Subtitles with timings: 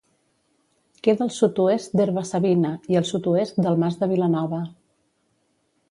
[1.07, 4.65] Queda al sud-oest d'Herba-savina i al sud-oest del Mas de Vilanova.